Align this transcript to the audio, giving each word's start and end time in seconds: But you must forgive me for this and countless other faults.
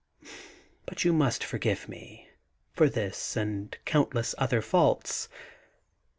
But 0.87 1.05
you 1.05 1.13
must 1.13 1.43
forgive 1.43 1.87
me 1.87 2.27
for 2.73 2.89
this 2.89 3.37
and 3.37 3.77
countless 3.85 4.33
other 4.39 4.59
faults. 4.59 5.29